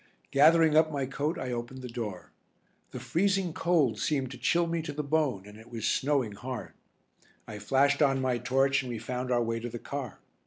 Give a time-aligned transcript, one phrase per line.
[0.31, 2.31] Gathering up my coat I opened the door.
[2.89, 6.73] The freezing cold seemed to chill me to the bone, and it was snowing hard.
[7.47, 10.19] I flashed on my torch and we found our way to the car.